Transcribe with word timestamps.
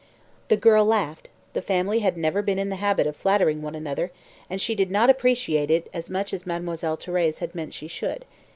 The 0.47 0.57
girl 0.57 0.83
laughed; 0.83 1.29
the 1.53 1.61
family 1.61 1.99
had 1.99 2.17
never 2.17 2.41
been 2.41 2.57
in 2.57 2.69
the 2.69 2.77
habit 2.77 3.05
of 3.05 3.15
flattering 3.15 3.61
one 3.61 3.75
another, 3.75 4.11
and 4.49 4.59
she 4.59 4.73
did 4.73 4.89
not 4.89 5.11
appreciate 5.11 5.69
it 5.69 5.89
as 5.93 6.09
much 6.09 6.33
as 6.33 6.43
Mademoiselle 6.47 6.97
Thérèse 6.97 7.37
had 7.37 7.53
meant 7.53 7.75
she 7.75 7.87
should. 7.87 8.25